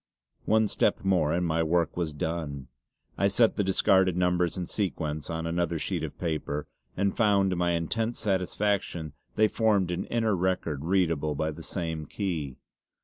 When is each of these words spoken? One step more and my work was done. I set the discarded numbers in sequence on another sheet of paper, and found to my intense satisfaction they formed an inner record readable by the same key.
One 0.45 0.67
step 0.67 1.03
more 1.05 1.31
and 1.31 1.45
my 1.45 1.61
work 1.61 1.95
was 1.95 2.11
done. 2.11 2.69
I 3.19 3.27
set 3.27 3.55
the 3.55 3.63
discarded 3.63 4.17
numbers 4.17 4.57
in 4.57 4.65
sequence 4.65 5.29
on 5.29 5.45
another 5.45 5.77
sheet 5.77 6.03
of 6.03 6.17
paper, 6.17 6.65
and 6.97 7.15
found 7.15 7.51
to 7.51 7.55
my 7.55 7.73
intense 7.73 8.17
satisfaction 8.17 9.13
they 9.35 9.47
formed 9.47 9.91
an 9.91 10.05
inner 10.05 10.35
record 10.35 10.85
readable 10.85 11.35
by 11.35 11.51
the 11.51 11.61
same 11.61 12.07
key. 12.07 12.55